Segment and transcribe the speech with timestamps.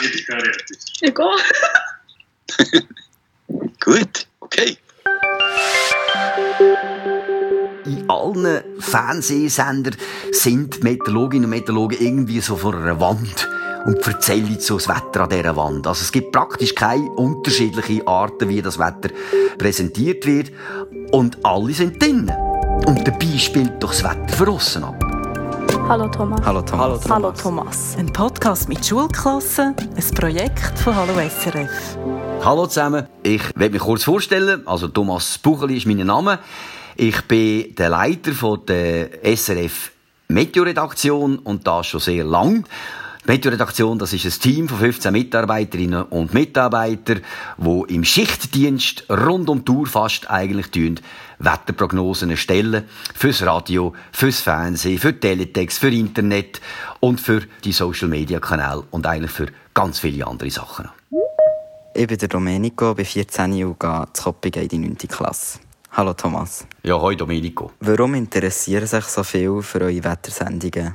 [0.00, 0.78] Ich bin fertig.
[1.00, 1.14] Ich
[2.72, 2.86] gehe.
[3.80, 4.76] Gut, okay.
[7.84, 9.96] In allen Fernsehsendern
[10.32, 13.48] sind Meteorologinnen und Meteorologen irgendwie so vor einer Wand
[13.86, 15.86] und erzählen so das Wetter an dieser Wand.
[15.86, 19.10] Also es gibt praktisch keine unterschiedlichen Arten, wie das Wetter
[19.56, 20.52] präsentiert wird.
[21.12, 22.30] Und alle sind drinnen.
[22.86, 24.97] Und dabei spielt doch das Wetter von aussen ab.
[25.88, 26.42] Hallo Thomas.
[26.44, 27.08] Hallo Thomas.
[27.08, 27.96] Hallo Thomas.
[27.96, 31.96] Ein Podcast mit Schulklassen, ein Projekt von Hallo SRF.
[32.44, 34.68] Hallo zusammen, ich werde mich kurz vorstellen.
[34.68, 36.40] Also Thomas Bucheli ist mein Name.
[36.94, 39.92] Ich bin der Leiter von der SRF
[40.28, 42.66] Meteo-Redaktion und das schon sehr lang.
[43.24, 47.22] Die Meteo-Redaktion, das ist ein Team von 15 Mitarbeiterinnen und Mitarbeitern,
[47.56, 51.00] wo im Schichtdienst rund um die Tour fast eigentlich tun,
[51.38, 52.84] Wetterprognosen erstellen.
[53.14, 56.60] Fürs Radio, fürs Fernsehen, für Teletext, für Internet
[57.00, 60.88] und für die Social-Media-Kanäle und eigentlich für ganz viele andere Sachen.
[61.94, 64.96] Ich bin der Domenico, bin 14 und gehe zu Koppingen in die 9.
[65.08, 65.58] Klasse.
[65.92, 66.66] Hallo Thomas.
[66.82, 67.72] Ja, hoi Domenico.
[67.80, 70.94] Warum interessieren sich so viel für eure Wettersendungen?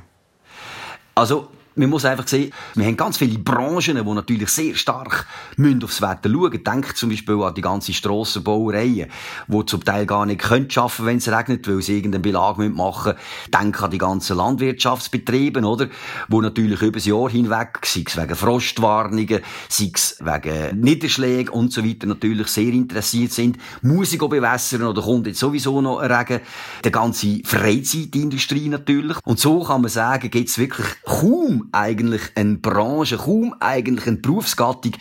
[1.14, 5.82] Also, man muss einfach sehen, wir haben ganz viele Branchen, die natürlich sehr stark müssen
[5.82, 9.10] aufs Wetter schauen Denkt zum Beispiel an die ganze Strassenbauereien,
[9.48, 13.14] die zum Teil gar nicht können schaffen, wenn es regnet, weil sie irgendeinen Belag machen
[13.14, 13.18] müssen.
[13.52, 15.88] Denk an die ganzen Landwirtschaftsbetriebe, oder?
[16.28, 21.72] Wo natürlich über das Jahr hinweg, sei es wegen Frostwarnungen, sei es wegen Niederschlägen und
[21.72, 23.58] so weiter, natürlich sehr interessiert sind.
[23.82, 26.40] Muss ich bewässern oder kommt jetzt sowieso noch ein Regen?
[26.84, 29.18] Die ganze Freizeitindustrie natürlich.
[29.24, 34.16] Und so kann man sagen, gibt es wirklich kaum eigentlich eine Branche, kaum eigentlich eine
[34.16, 34.92] Berufsgattung,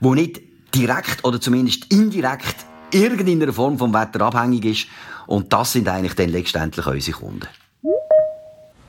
[0.00, 0.40] die nicht
[0.74, 2.56] direkt oder zumindest indirekt
[2.92, 4.86] irgendeiner Form vom Wetter abhängig ist.
[5.26, 7.48] Und das sind eigentlich dann letztendlich unsere Kunden.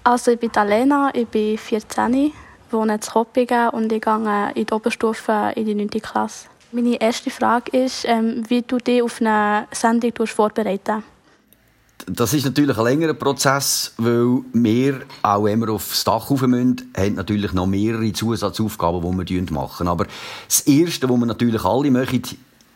[0.03, 2.31] Also ich bin Alena, ich bin 14,
[2.71, 5.89] wohne in Koppingen und ich gehe in die Oberstufe in die 9.
[5.89, 6.47] Klasse.
[6.71, 11.03] Meine erste Frage ist, ähm, wie du dich auf eine Sendung vorbereiten
[12.07, 16.91] das ist natürlich ein längerer Prozess, weil wir, auch wenn wir aufs Dach rauf müssen,
[16.95, 19.87] haben natürlich noch mehrere Zusatzaufgaben, die wir machen.
[19.87, 20.05] Aber
[20.47, 22.21] das Erste, was wir natürlich alle machen,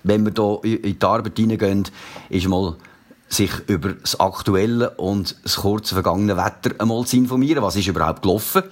[0.03, 1.87] wenn wir hier in die Arbeit hineingehen,
[2.29, 2.75] ist mal
[3.27, 7.63] sich über das aktuelle und das kurze vergangene Wetter einmal zu informieren.
[7.63, 8.63] Was ist überhaupt gelaufen?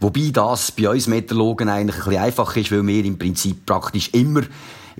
[0.00, 4.10] Wobei das bei uns Meteorologen eigentlich ein bisschen einfach ist, weil wir im Prinzip praktisch
[4.12, 4.42] immer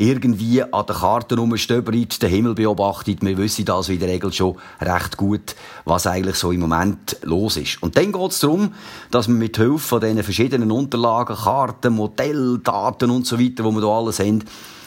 [0.00, 3.18] irgendwie an der Karte rumstöbert, den Himmel beobachtet.
[3.20, 7.58] Wir wissen das in der Regel schon recht gut, was eigentlich so im Moment los
[7.58, 7.82] ist.
[7.82, 8.72] Und dann geht es darum,
[9.10, 13.82] dass man mit Hilfe von diesen verschiedenen Unterlagen, Karten, Modelldaten und so weiter, wo wir
[13.82, 14.42] da alles haben,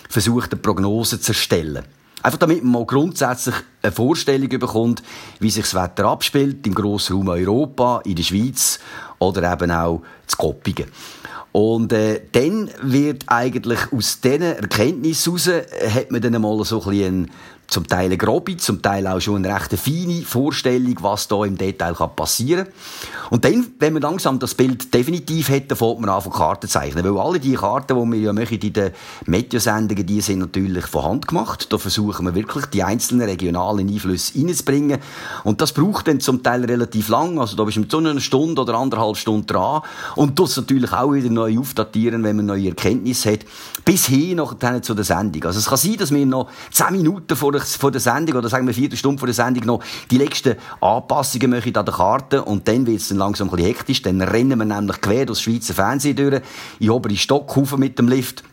[0.10, 1.84] versucht, eine Prognose zu erstellen.
[2.24, 5.04] Einfach damit man mal grundsätzlich eine Vorstellung bekommt,
[5.40, 8.80] wie sich das Wetter abspielt im Grossraum Europa, in der Schweiz
[9.20, 10.88] oder eben auch zu Koppingen.
[11.54, 16.82] Und äh, dann wird eigentlich aus diesen Erkenntnissen heraus, äh, hat man dann mal so
[16.82, 17.32] ein bisschen
[17.68, 21.58] zum Teil eine grobe, zum Teil auch schon eine recht feine Vorstellung, was da im
[21.58, 22.74] Detail passieren kann.
[23.30, 26.68] Und dann, wenn man langsam das Bild definitiv hat, dann fängt man an, von Karten
[26.68, 27.04] zu zeichnen.
[27.04, 28.92] Weil alle die Karten, die wir ja machen in den
[29.26, 31.72] Meteosendungen, die sind natürlich von Hand gemacht.
[31.74, 35.00] Da versuchen wir wirklich, die einzelnen regionalen Einflüsse reinzubringen.
[35.44, 37.40] Und das braucht dann zum Teil relativ lang.
[37.40, 39.82] Also da bist du mit so einer Stunde oder anderthalb Stunden dran.
[40.16, 43.40] Und das natürlich auch wieder neu aufdatieren, wenn man neue Erkenntnisse hat.
[43.86, 45.44] Bis hin nachher zu der Sendung.
[45.44, 48.50] Also es kann sein, dass wir noch zehn Minuten vor der, vor der Sendung oder
[48.50, 52.44] sagen wir vier Stunden vor der Sendung noch die letzten Anpassungen machen an der Karte
[52.44, 54.02] und dann wird es dann langsam ein bisschen hektisch.
[54.02, 56.42] Dann rennen wir nämlich quer durchs Schweizer Fernsehen durch,
[56.80, 58.44] in obere Stockhaufen mit dem Lift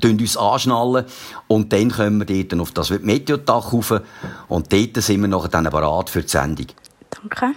[0.00, 1.06] tun uns anschnallen
[1.46, 4.02] und dann kommen wir dort auf das Meteodach rauf
[4.48, 6.66] und dort sind wir nachher dann bereit für die Sendung.
[7.10, 7.54] Danke.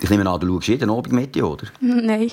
[0.00, 1.66] Ich nehme an, du schaust jeden Abend Meteo, oder?
[1.80, 2.30] Nein.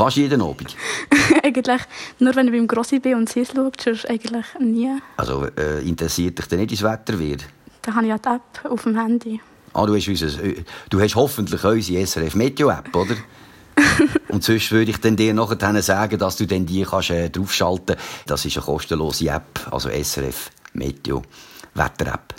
[0.00, 0.74] Fast jeden Abend?
[1.44, 1.82] eigentlich
[2.20, 4.98] nur, wenn ich beim Grossi bin und sie es schaut, sonst eigentlich nie.
[5.18, 7.44] Also äh, interessiert dich denn nicht das Wetter wieder?
[7.82, 9.42] Da habe ich ja die App auf dem Handy.
[9.74, 10.28] Ah, du hast, unser,
[10.88, 13.14] du hast hoffentlich unsere SRF Meteo App, oder?
[14.28, 17.96] und sonst würde ich dann dir nachher sagen, dass du dann die kannst, äh, draufschalten
[17.96, 18.08] kannst.
[18.24, 21.20] Das ist eine kostenlose App, also SRF Meteo
[21.74, 22.34] Wetter App.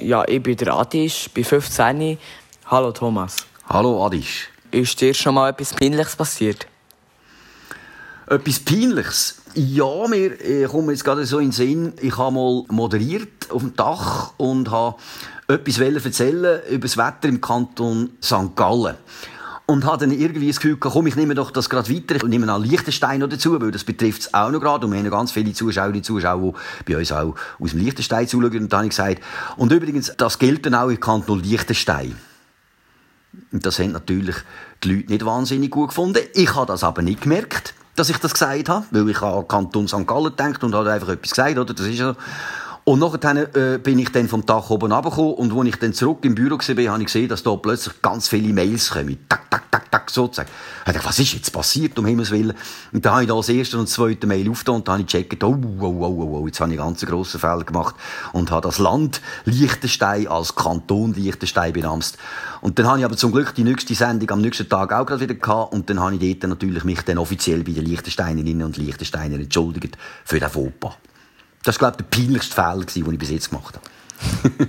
[0.00, 2.18] Ja, ich bin der Adisch, bin 15.
[2.66, 3.36] Hallo Thomas.
[3.68, 4.48] Hallo Adisch.
[4.70, 6.66] Ist dir schon mal etwas Peinliches passiert?
[8.28, 9.42] Etwas Peinliches?
[9.54, 13.62] Ja, mir äh, kommt jetzt gerade so in den Sinn, ich habe mal moderiert auf
[13.62, 14.96] dem Dach und habe
[15.48, 18.54] etwas erzählen über das Wetter im Kanton St.
[18.54, 18.94] Gallen.
[19.66, 22.16] Und habe dann irgendwie das Gefühl, komm, ich nehme doch das gerade weiter.
[22.16, 24.86] Ich nehme an Liechtenstein noch dazu, weil das betrifft es auch noch gerade.
[24.86, 26.54] Und wir haben ganz viele Zuschauerinnen und Zuschauer,
[26.86, 28.58] die bei uns auch aus dem Liechtenstein zuschauen.
[28.58, 29.20] Und dann habe ich gesagt,
[29.56, 32.16] und übrigens, das gilt dann auch im Kanton Liechtenstein.
[33.52, 34.36] Das haben natürlich
[34.82, 36.22] die Leute nicht wahnsinnig gut gefunden.
[36.34, 39.86] Ich habe das aber nicht gemerkt dass ich das gesagt habe, weil ich an Kanton
[39.86, 40.06] St.
[40.06, 41.74] Gallen denkt und habe einfach etwas gesagt, oder?
[41.74, 42.16] Das ist ja so.
[42.90, 46.24] Und nachher äh, bin ich dann vom Dach oben runtergekommen und als ich dann zurück
[46.24, 49.16] im Büro war, habe ich gesehen, dass da plötzlich ganz viele Mails kommen.
[49.28, 50.48] Tak, tak, tak, tak, sozusagen.
[50.84, 52.52] Ich dachte, was ist jetzt passiert, um Himmels Willen?
[52.92, 55.06] Und dann habe ich da das erste und zweite Mail aufgetan und dann habe ich
[55.06, 57.94] gecheckt, oh, oh, oh, oh, oh, jetzt habe ich einen ganz grossen Fehler gemacht
[58.32, 62.18] und habe das Land Liechtenstein als Kanton Liechtenstein benamst.
[62.60, 65.20] Und dann habe ich aber zum Glück die nächste Sendung am nächsten Tag auch gerade
[65.20, 68.78] wieder gehabt und dann habe ich dort natürlich mich dann offiziell bei den Liechtensteinerinnen und
[68.78, 70.96] Liechtensteiner entschuldigt für den Fauxpas.
[71.62, 74.68] Das war, glaube ich, der peinlichste Fehler, den ich bis jetzt gemacht habe.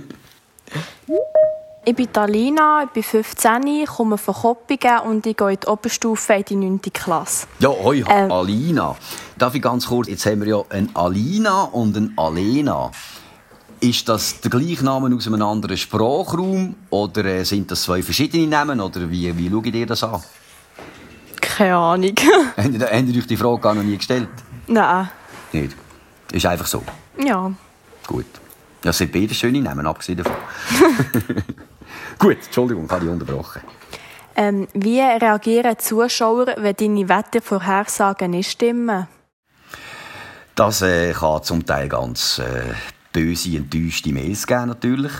[1.84, 6.34] ich bin Talina, ich bin 15, komme von Koppingen und ich gehe in die Oberstufe
[6.34, 6.80] in die 9.
[6.92, 7.46] Klasse.
[7.60, 8.94] Ja, hoi, ähm, Alina.
[9.38, 12.90] Darf ich ganz kurz, jetzt haben wir ja eine Alina und eine Alena.
[13.80, 18.46] Ist das der gleiche Name aus einem anderen Sprachraum oder äh, sind das zwei verschiedene
[18.46, 20.22] Namen oder wie, wie schaut ihr das an?
[21.40, 22.14] Keine Ahnung.
[22.56, 24.28] Habt ihr, habt ihr euch die Frage gar noch nie gestellt?
[24.68, 25.10] Nein.
[25.52, 25.76] Nicht?
[26.32, 26.82] Ist einfach so?
[27.18, 27.52] Ja.
[28.06, 28.26] Gut.
[28.82, 30.36] Ja, es sind beide schöne Namen, abgesehen davon.
[32.18, 33.62] Gut, Entschuldigung, ich habe dich unterbrochen.
[34.34, 39.06] Ähm, wie reagieren Zuschauer, wenn deine Wettervorhersagen nicht stimmen?
[40.54, 42.74] Das äh, kann zum Teil ganz äh,
[43.12, 45.12] böse, enttäuschte Mails geben, natürlich.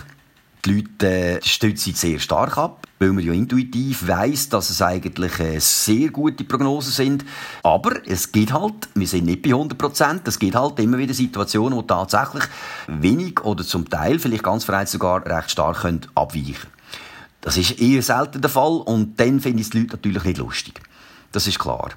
[0.65, 5.37] Die Leute äh, stützen sehr stark ab, weil man ja intuitiv weiß, dass es eigentlich
[5.39, 7.25] äh, sehr gute Prognosen sind.
[7.63, 11.13] Aber es geht halt, wir sind nicht bei 100 Prozent, es gibt halt immer wieder
[11.13, 12.45] Situationen, wo tatsächlich
[12.87, 16.69] wenig oder zum Teil, vielleicht ganz vereinzelt sogar recht stark können abweichen
[17.41, 20.81] Das ist eher selten der Fall und dann finden es die Leute natürlich nicht lustig.
[21.33, 21.89] Das ist klar.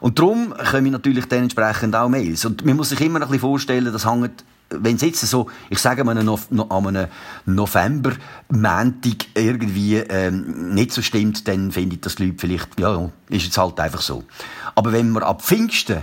[0.00, 2.44] Und darum kommen natürlich dementsprechend auch Mails.
[2.44, 4.44] Und man muss sich immer ein bisschen vorstellen, das hängt
[4.78, 7.08] wenn es jetzt so, ich sage mal, no, no, an einem
[7.46, 8.12] November,
[9.34, 13.78] irgendwie ähm, nicht so stimmt, dann finde ich das Leute vielleicht, ja, ist jetzt halt
[13.80, 14.24] einfach so.
[14.74, 16.02] Aber wenn wir ab Pfingsten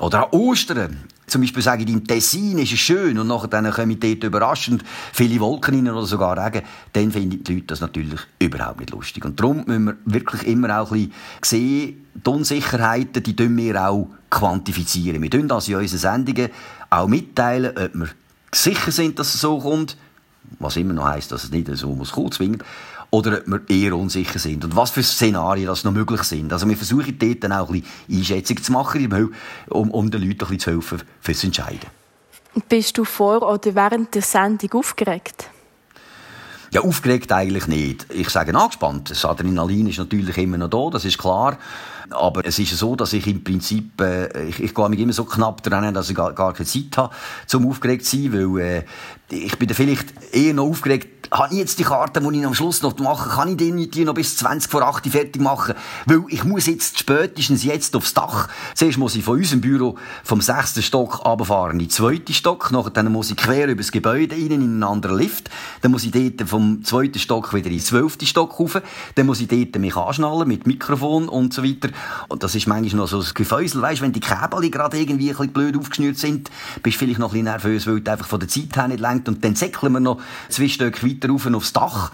[0.00, 0.98] oder an Ostern
[1.28, 4.82] zum Beispiel sage ich, im Tessin ist es schön und nachher dann kommen dort überraschend
[5.12, 9.24] viele Wolken rein oder sogar Regen, dann finden die Leute das natürlich überhaupt nicht lustig.
[9.24, 13.88] Und darum müssen wir wirklich immer auch ein bisschen sehen, die Unsicherheiten, die tun wir
[13.88, 15.22] auch quantifizieren.
[15.22, 16.50] Wir tun das in unseren Sendungen
[16.90, 18.08] auch mitteilen, ob wir
[18.52, 19.96] sicher sind, dass es so kommt,
[20.58, 22.64] was immer noch heisst, dass es nicht so muss kommen zwingend,
[23.10, 26.52] oder ob wir eher unsicher sind und was für Szenarien das noch möglich sind.
[26.52, 29.34] Also wir versuchen dort dann auch ein bisschen Einschätzungen zu machen,
[29.70, 31.88] um, um den Leuten ein bisschen zu helfen, fürs Entscheiden.
[32.68, 35.50] Bist du vor oder während der Sendung aufgeregt?
[36.70, 38.06] Ja, aufgeregt eigentlich nicht.
[38.10, 39.10] Ich sage angespannt.
[39.10, 41.56] Das Adrenalin ist natürlich immer noch da, das ist klar.
[42.10, 45.24] Aber es ist so, dass ich im Prinzip, äh, ich, ich gehe mich immer so
[45.24, 47.14] knapp dran, dass ich gar, gar keine Zeit habe,
[47.46, 48.84] zum aufgeregt zu sein, weil äh,
[49.30, 52.54] ich bin da vielleicht eher noch aufgeregt, habe ich jetzt die Karte, die ich am
[52.54, 55.74] Schluss noch mache, kann ich die, die noch bis 20 vor 8 fertig machen?
[56.06, 58.48] Weil ich muss jetzt spätestens jetzt aufs Dach.
[58.74, 62.90] Zuerst muss ich von unserem Büro vom sechsten Stock runterfahren in den zweiten Stock, nachher
[62.90, 65.50] dann muss ich quer über das Gebäude rein in einen anderen Lift,
[65.82, 68.80] dann muss ich dort vom zweiten Stock wieder in den zwölften Stock rauf,
[69.14, 71.90] dann muss ich dort mich anschnallen mit Mikrofon und so weiter.
[72.28, 75.36] Und das ist manchmal noch so ein Gefäusel, weißt, wenn die Käbel gerade irgendwie ein
[75.36, 76.50] bisschen blöd aufgeschnürt sind,
[76.82, 79.00] bist du vielleicht noch ein bisschen nervös, weil du einfach von der Zeit her nicht
[79.00, 82.12] lenkt und dann säckeln wir noch zwei Stück weiter weiter rauf aufs Dach.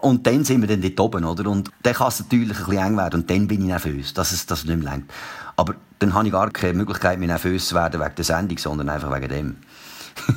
[0.00, 1.50] Und dann sind wir dann dort oben, oder?
[1.50, 4.32] Und dann kann es natürlich ein bisschen eng werden und dann bin ich nervös, dass
[4.32, 5.12] es das nicht mehr lenkt.
[5.56, 8.88] Aber dann habe ich gar keine Möglichkeit mehr nervös zu werden wegen der Sendung, sondern
[8.88, 9.56] einfach wegen dem.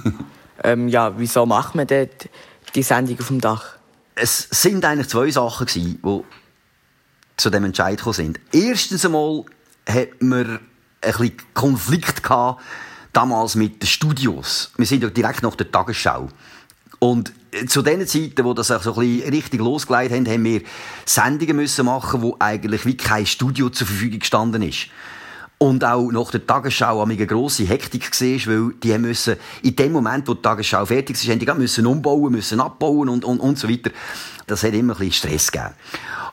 [0.64, 2.30] ähm, ja, wieso macht man dort
[2.76, 3.76] die Sendung auf dem Dach?
[4.16, 6.24] Es sind eigentlich zwei Sachen gewesen, die
[7.38, 8.40] zu dem Entscheid gekommen sind.
[8.52, 9.44] Erstens einmal
[9.88, 10.60] hat man
[11.02, 12.62] ein bisschen Konflikt gehabt,
[13.14, 14.72] damals mit den Studios.
[14.78, 16.30] Wir sind ja direkt nach der Tagesschau.
[17.00, 17.34] Und
[17.68, 20.62] zu den Zeiten, wo das auch so ein bisschen richtig losgeleitet haben, haben wir
[21.06, 24.88] Sendungen müssen machen, wo eigentlich wie kein Studio zur Verfügung gestanden ist.
[25.58, 30.28] Und auch nach der Tagesschau eine grosse Hektik war, weil die müssen, in dem Moment,
[30.28, 33.70] wo die Tagesschau fertig ist, haben die müssen umbauen, müssen abbauen und, und, und so
[33.70, 33.92] weiter.
[34.48, 35.74] Das hat immer ein bisschen Stress gegeben.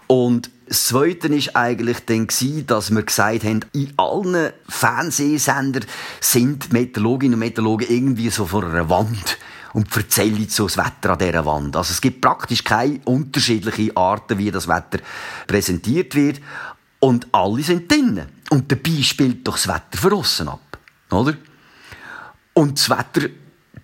[0.08, 2.26] Und das Zweite war eigentlich dann,
[2.66, 5.84] dass wir gesagt haben, in allen Fernsehsendern
[6.18, 9.36] sind Meteorologinnen und Meteorologen irgendwie so vor einer Wand
[9.74, 11.76] und erzählen so das Wetter an dieser Wand.
[11.76, 15.00] Also es gibt praktisch keine unterschiedlichen Arten, wie das Wetter
[15.46, 16.40] präsentiert wird.
[17.00, 18.28] Und alle sind drinnen.
[18.48, 20.78] Und dabei spielt doch das Wetter von außen ab.
[21.10, 21.34] Oder?
[22.54, 23.28] Und das Wetter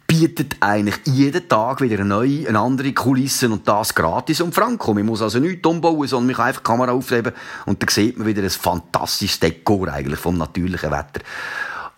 [0.08, 4.94] bietet eigentlich jeden Tag wieder eine neue, eine andere Kulisse und das gratis um Franco.
[4.94, 7.34] Man muss also nichts umbauen, sondern man kann einfach die Kamera aufheben
[7.66, 11.20] und dann sieht man wieder ein fantastisches Dekor eigentlich vom natürlichen Wetter.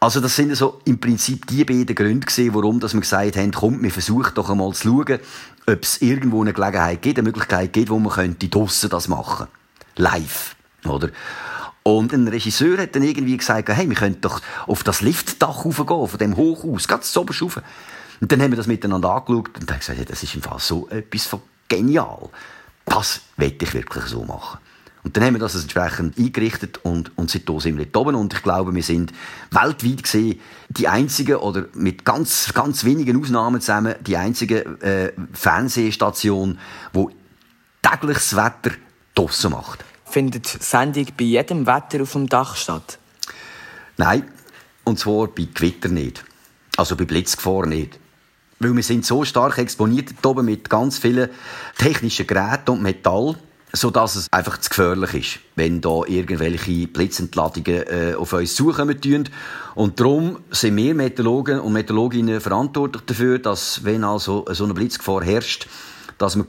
[0.01, 3.53] Also das sind so im Prinzip die beiden Gründe gewesen, warum dass wir gesagt haben,
[3.53, 5.21] komm, wir versuchen doch einmal zu schauen,
[5.67, 9.47] ob es irgendwo eine Gelegenheit gibt, eine Möglichkeit gibt, wo man könnte draussen das machen.
[9.97, 11.11] Live, oder?
[11.83, 16.09] Und ein Regisseur hat dann irgendwie gesagt, hey, wir könnten doch auf das Liftdach raufgehen,
[16.09, 17.61] von dem Hochhaus, ganz oben rauf.
[18.21, 20.59] Und dann haben wir das miteinander angeschaut und dann gesagt, hey, das ist im Fall
[20.59, 22.29] so etwas von genial.
[22.85, 24.59] Das werde ich wirklich so machen.
[25.03, 28.17] Und dann haben wir das entsprechend eingerichtet und, und seitdem sind wir dort oben.
[28.17, 29.13] Und ich glaube, wir sind
[29.51, 36.59] weltweit gesehen die einzigen oder mit ganz, ganz wenigen Ausnahmen zusammen die einzige äh, Fernsehstation,
[36.95, 37.07] die
[37.81, 38.73] tägliches Wetter
[39.15, 39.85] draussen macht.
[40.05, 42.99] Findet die Sendung bei jedem Wetter auf dem Dach statt?
[43.97, 44.31] Nein,
[44.85, 46.25] und zwar bei Gewitter nicht.
[46.77, 47.99] Also bei Blitzgefahr nicht.
[48.63, 51.31] Weil wir sind so stark exponiert dort oben mit ganz vielen
[51.79, 53.37] technischen Geräten und Metall,
[53.73, 59.01] so dass es einfach zu gefährlich ist, wenn da irgendwelche Blitzentladungen äh, auf uns zukommen
[59.01, 59.31] tun.
[59.75, 65.25] Und darum sind wir Meteorologen und Meteorologinnen verantwortlich dafür, dass wenn also so eine Blitzgefahr
[65.25, 65.67] herrscht,
[66.19, 66.45] dass wir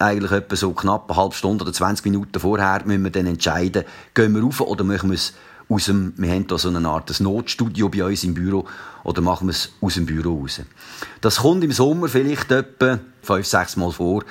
[0.00, 3.84] eigentlich etwa so knapp eine halbe Stunde oder 20 Minuten vorher müssen wir dann entscheiden,
[4.14, 5.34] gehen wir rauf oder machen wir es
[5.68, 8.66] aus dem, wir haben da so eine Art Notstudio bei uns im Büro,
[9.04, 10.60] oder machen wir es aus dem Büro raus.
[11.20, 14.24] Das kommt im Sommer vielleicht etwa fünf, sechs Mal vor,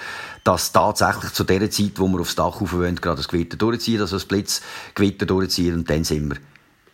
[0.44, 4.02] dass tatsächlich zu der Zeit, wo wir aufs Dach rauf wollen, gerade das Gewitter durchziehen,
[4.02, 6.38] also das Blitzgewitter durchziehen, und dann sind wir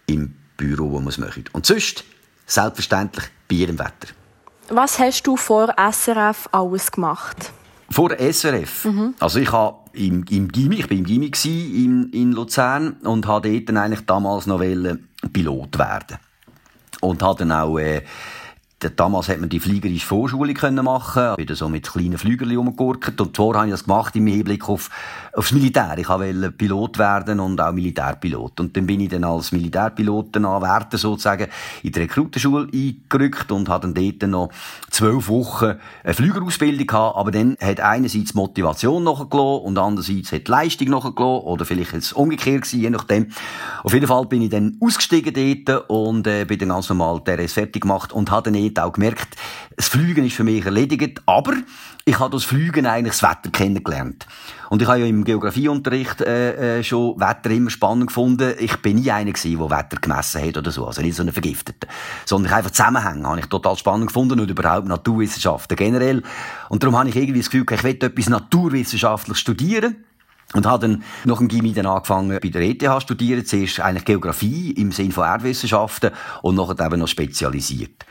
[0.07, 1.45] im Büro, wo wir es machen.
[1.53, 2.03] Und sonst,
[2.45, 4.13] selbstverständlich, bei jedem Wetter.
[4.69, 7.51] Was hast du vor SRF alles gemacht?
[7.89, 8.85] Vor SRF.
[8.85, 9.13] Mhm.
[9.19, 11.31] Also ich habe im, im Gimmi, ich bin im Gimmi
[11.85, 14.59] in, in Luzern und habe dort eigentlich damals noch
[15.31, 16.17] Pilot werden.
[16.99, 18.01] Und habe dann auch äh,
[18.79, 23.19] Damals hat man die fliegerische Vorschule können machen, wieder so mit kleinen Flügerli rumgegurkt.
[23.19, 24.91] Und zwar habe ich das gemacht im Hinblick auf,
[25.33, 25.95] aufs Militär.
[25.97, 28.59] Ich wollte Pilot werden und auch Militärpilot.
[28.59, 31.47] Und dann bin ich dann als Militärpilot dann anwärter sozusagen
[31.81, 34.49] in die Rekrutenschule eingerückt und hatte dann dort noch
[34.91, 37.17] zwölf Wochen eine Flügerausbildung gehabt.
[37.17, 41.47] Aber dann hat einerseits Motivation nachgelassen und andererseits hat die Leistung nachgelassen.
[41.47, 43.31] Oder vielleicht ist es umgekehrt gewesen, je nachdem.
[43.83, 47.31] Auf jeden Fall bin ich dann ausgestiegen dort und äh, bin dann ganz normal die
[47.31, 49.35] RS fertig gemacht und habe dann dort auch gemerkt,
[49.75, 51.53] das Fliegen ist für mich erledigt, aber
[52.05, 54.25] ich habe das Fliegen eigentlich das Wetter kennengelernt.
[54.69, 58.53] Und ich habe ja im Geografieunterricht äh, äh, schon Wetter immer spannend gefunden.
[58.59, 61.31] Ich bin nie einer gewesen, der Wetter gemessen hat oder so, also nicht so ein
[61.31, 61.87] Vergifteter.
[62.25, 66.23] Sondern einfach Zusammenhänge habe ich total spannend gefunden und überhaupt Naturwissenschaften generell.
[66.69, 69.97] Und darum habe ich irgendwie das Gefühl, ich will etwas naturwissenschaftlich studieren.
[70.53, 73.45] Und habe dann nach dem Gimmi dann angefangen bei der ETH studieren.
[73.45, 78.05] Zuerst eigentlich Geografie im Sinne von Erdwissenschaften und nachher eben noch spezialisiert.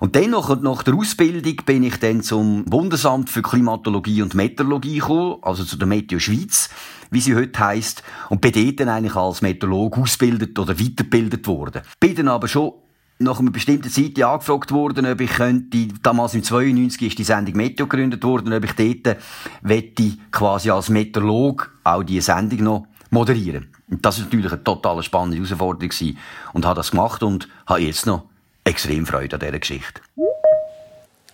[0.00, 5.36] Und dann, nach, der Ausbildung, bin ich dann zum Bundesamt für Klimatologie und Meteorologie gekommen,
[5.42, 6.70] also zu der Meteo Schweiz,
[7.10, 11.82] wie sie heute heisst, und bin dort dann eigentlich als Meteorologe ausgebildet oder weitergebildet worden.
[12.00, 12.72] Bin dann aber schon
[13.18, 17.56] nach einer bestimmten Zeit angefragt worden, ob ich könnte, damals im 92 ist die Sendung
[17.56, 19.18] Meteo gegründet worden, ob ich dort
[19.60, 23.68] wette, quasi als Meteorologe auch diese Sendung noch moderieren.
[23.90, 26.16] Und das ist natürlich eine total spannende Herausforderung gewesen.
[26.54, 28.29] Und habe das gemacht und habe jetzt noch
[28.70, 30.00] extrem Freude an dieser Geschichte.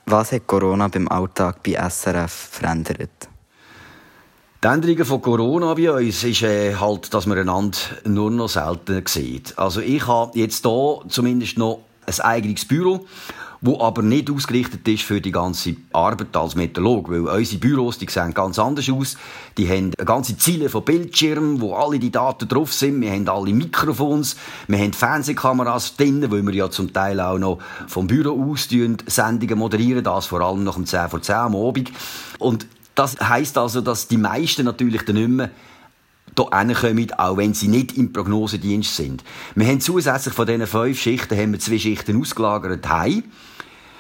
[0.07, 3.29] Was hat Corona beim Alltag bei SRF verändert?
[4.63, 9.05] Die Änderung von Corona bei uns ist äh, halt, dass man einander nur noch selten
[9.07, 9.57] sieht.
[9.59, 13.07] Also ich habe jetzt hier zumindest noch ein eigenes Büro
[13.67, 18.07] wo aber nicht ausgerichtet ist für die ganze Arbeit als Meteorolog, weil unsere Büros, die
[18.09, 19.17] sehen ganz anders aus.
[19.59, 23.01] Die haben ganze Ziele von Bildschirmen, wo alle die Daten drauf sind.
[23.01, 24.37] Wir haben alle Mikrofons,
[24.69, 27.59] wir haben Fernsehkameras drin, weil wir ja zum Teil auch noch
[27.89, 31.91] vom Büro aus Sendungen moderieren, das vor allem nach dem 10 vor 10 am Abend.
[32.39, 35.51] Und das heisst also, dass die meisten natürlich dann nicht mehr
[36.37, 39.25] hier kommen, auch wenn sie nicht im Prognosedienst sind.
[39.55, 43.25] Wir haben zusätzlich von diesen fünf Schichten haben wir zwei Schichten ausgelagert heim.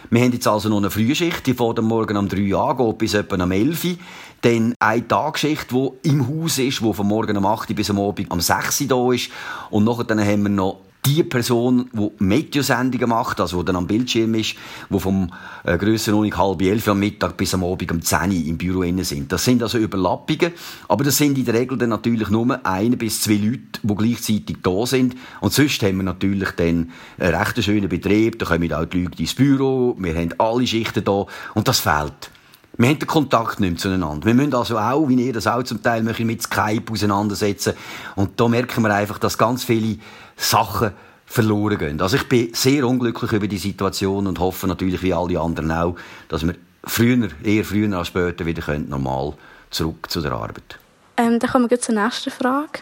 [0.08, 2.76] Wir haben jetzt also noch eine Frühschicht, die fährt am Morgen um 3 Uhr an,
[2.76, 3.96] geht bis etwa um 11 Uhr.
[4.42, 7.98] Dann eine Tagschicht, die im Haus ist, die von morgen um 8 Uhr bis am
[7.98, 9.30] Abend um 6 Uhr da ist.
[9.70, 13.86] Und nachher dann haben wir noch die Person, die Meteosendungen macht, also die dann am
[13.86, 14.56] Bildschirm ist,
[14.90, 15.30] die vom
[15.64, 19.04] äh, Grössenordnung halb elf am Mittag bis am Abend um 10 Uhr im Büro innen
[19.04, 19.30] sind.
[19.30, 20.52] Das sind also Überlappungen,
[20.88, 24.56] aber das sind in der Regel dann natürlich nur eine bis zwei Leute, die gleichzeitig
[24.62, 25.14] da sind.
[25.40, 29.20] Und sonst haben wir natürlich dann einen recht schönen Betrieb, da kommen auch die Leute
[29.20, 32.30] ins Büro, wir haben alle Schichten da und das fehlt.
[32.78, 34.26] Wir haben den Kontakt nicht mehr zueinander.
[34.26, 37.74] Wir müssen also auch, wie ihr das auch zum Teil mit Skype auseinandersetzen.
[38.16, 39.98] Und da merken wir einfach, dass ganz viele
[40.36, 40.92] Sachen
[41.24, 42.00] verloren gehen.
[42.00, 45.96] Also ich bin sehr unglücklich über die Situation und hoffe natürlich wie alle anderen auch,
[46.28, 46.54] dass wir
[46.84, 49.34] früher, eher früher als später wieder können, normal
[49.70, 50.78] zurück zu der Arbeit.
[51.16, 52.80] Ähm, dann kommen wir zur nächsten Frage.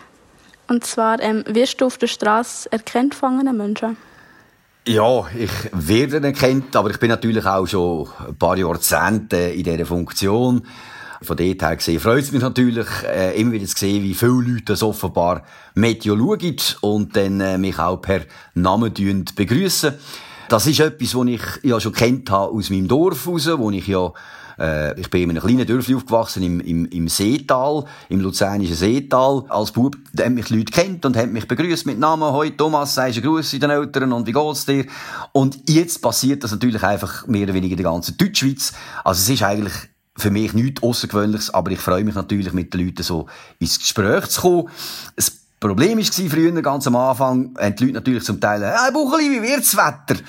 [0.69, 3.97] Und zwar, ähm, wirst du auf der Straße erkennt von Menschen?
[4.87, 9.87] Ja, ich werde erkannt, aber ich bin natürlich auch schon ein paar Jahrzehnte in dieser
[9.87, 10.67] Funktion.
[11.23, 14.43] Von dort her gesehen freut es mich natürlich, äh, immer wieder zu sehen, wie viele
[14.43, 15.43] Leute das offenbar
[15.75, 18.93] Meteo schauen und dann äh, mich auch per Namen
[19.35, 19.95] begrüßen.
[20.51, 23.87] Das ist etwas, was ich ja schon kennt habe aus meinem Dorf raus, wo ich
[23.87, 24.13] ja
[24.59, 29.45] äh, ich bin in einem kleinen Dörfli aufgewachsen, im, im, im Seetal, im luzernischen Seetal.
[29.49, 32.33] Als Bub haben mich Leute kennt und haben mich begrüßt mit Namen.
[32.33, 34.87] Hoi Thomas, sagst du Grüße den Eltern und wie geht's dir?
[35.33, 38.73] Und jetzt passiert das natürlich einfach mehr oder weniger in der ganzen Deutschschweiz.
[39.03, 39.75] Also es ist eigentlich
[40.17, 43.27] für mich nichts Außergewöhnliches, aber ich freue mich natürlich mit den Leuten so
[43.59, 44.69] ins Gespräch zu kommen.
[45.17, 49.31] Das Problem war früher, ganz am Anfang, haben die Leute natürlich zum Teil, hey Bucheli,
[49.31, 50.21] wie wird's Wetter?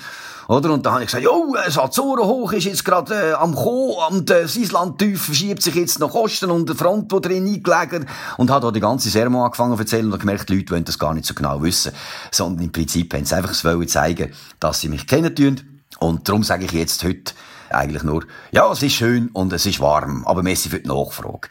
[0.48, 0.72] Oder?
[0.72, 3.94] Und da habe ich gesagt, jo, das Azoren hoch ist jetzt gerade äh, am Kommen
[4.10, 7.46] und äh, das Island tief verschiebt sich jetzt nach Osten und der Front, wo drin
[7.46, 10.84] eingelegen und hat da die ganze Sermon angefangen zu erzählen und gemerkt, die Leute wollen
[10.84, 11.92] das gar nicht so genau wissen,
[12.30, 15.60] sondern im Prinzip haben sie einfach wollen zeigen, dass sie mich kennen tun.
[15.98, 17.32] Und darum sage ich jetzt heute
[17.70, 21.48] eigentlich nur, ja, es ist schön und es ist warm, aber Messi für die Nachfrage.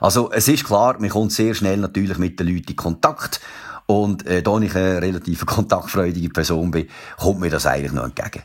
[0.00, 3.40] Also, es ist klar, man kommt sehr schnell natürlich mit den Leuten in Kontakt
[3.86, 6.88] und äh, da ich eine relativ kontaktfreudige Person bin,
[7.18, 8.42] kommt mir das eigentlich noch entgegen.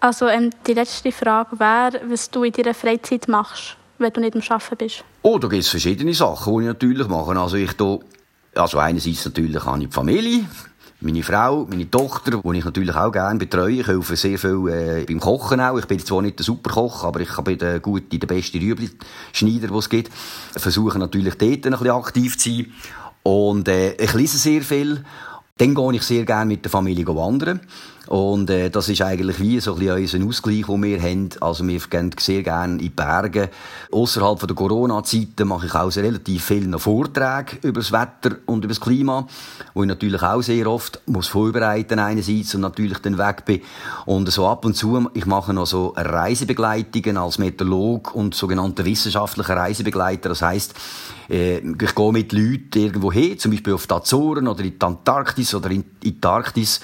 [0.00, 4.34] Also ähm, die letzte Frage wäre, was du in deiner Freizeit machst, wenn du nicht
[4.34, 5.04] am Arbeiten bist.
[5.22, 7.38] Oh, da gibt es verschiedene Sachen, die ich natürlich mache.
[7.38, 7.98] Also ich da,
[8.54, 10.44] also einerseits natürlich habe ich die Familie,
[11.02, 13.80] meine Frau, meine Tochter, die ich natürlich auch gerne betreue.
[13.80, 15.78] Ich helfe sehr viel äh, beim Kochen auch.
[15.78, 19.76] Ich bin zwar nicht der Superkoch, aber ich bin der gute, der beste Rüebli-Schneider, den
[19.76, 20.10] es gibt.
[20.54, 22.72] Ich versuche natürlich dort ein bisschen aktiv zu sein.
[23.22, 25.04] Und äh, ich lese sehr viel.
[25.58, 27.60] Dann gehe ich sehr gerne mit der Familie wandern.
[28.06, 31.28] Und äh, das ist eigentlich wie so ein bisschen unser Ausgleich, den wir haben.
[31.40, 33.50] Also wir gehen sehr gerne in die Berge.
[33.92, 38.80] Außerhalb der Corona-Zeiten mache ich auch relativ viele Vorträge über das Wetter und über das
[38.80, 39.26] Klima,
[39.74, 43.60] wo ich natürlich auch sehr oft muss vorbereiten einerseits und natürlich dann weg bin.
[44.06, 49.54] Und so ab und zu, ich mache noch so Reisebegleitungen als Meteorolog und sogenannte wissenschaftliche
[49.54, 50.30] Reisebegleiter.
[50.30, 50.74] Das heißt,
[51.30, 54.84] äh, ich gehe mit Leuten irgendwo hin, zum Beispiel auf die Azoren oder in die
[54.84, 56.80] Antarktis oder in die Antarktis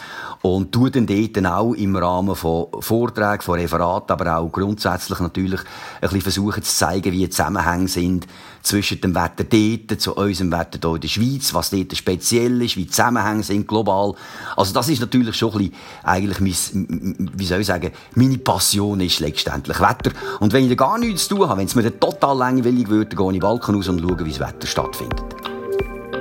[0.55, 5.19] und tue dann dort dann auch im Rahmen von Vorträgen, von Referaten, aber auch grundsätzlich
[5.21, 8.27] natürlich ein bisschen versuchen zu zeigen, wie die Zusammenhänge sind
[8.63, 12.77] zwischen dem Wetter dort zu unserem Wetter hier in der Schweiz, was dort speziell ist,
[12.77, 14.15] wie die Zusammenhänge sind global.
[14.57, 19.01] Also das ist natürlich schon ein bisschen, eigentlich mein, wie soll ich sagen, meine Passion
[19.01, 20.11] ist letztendlich Wetter.
[20.41, 22.89] Und wenn ich da gar nichts zu tun habe, wenn es mir dann total langweilig
[22.89, 25.25] würde, dann gehe ich in den Balkon raus und schaue, wie das Wetter stattfindet.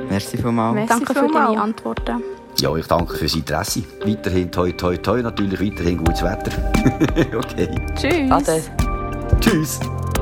[0.10, 0.76] Merci vielmals.
[0.76, 2.35] Merci Danke für deine Antworten.
[2.60, 3.84] Ja, ich danke fürs Interesse.
[4.06, 6.52] Weiterhin toi toi toi, natürlich weiterhin gutes Wetter.
[7.38, 7.70] okay.
[7.96, 8.32] Tschüss.
[8.32, 8.64] Ade.
[9.42, 9.80] Tschüss.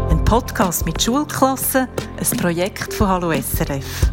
[0.10, 4.12] Ein Podcast mit Schulklassen, ein Projekt von Hallo SRF.